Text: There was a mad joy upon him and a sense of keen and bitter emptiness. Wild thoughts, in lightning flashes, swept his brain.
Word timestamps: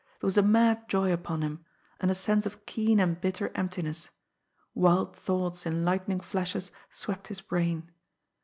There 0.19 0.27
was 0.27 0.35
a 0.39 0.41
mad 0.41 0.89
joy 0.89 1.13
upon 1.13 1.43
him 1.43 1.63
and 1.99 2.09
a 2.09 2.15
sense 2.15 2.47
of 2.47 2.65
keen 2.65 2.99
and 2.99 3.21
bitter 3.21 3.51
emptiness. 3.53 4.09
Wild 4.73 5.15
thoughts, 5.15 5.63
in 5.63 5.85
lightning 5.85 6.21
flashes, 6.21 6.71
swept 6.89 7.27
his 7.27 7.41
brain. 7.41 7.91